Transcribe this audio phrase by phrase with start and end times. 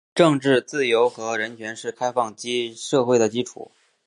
[0.15, 2.33] 政治自由和人权是开放
[2.75, 3.71] 社会的基础。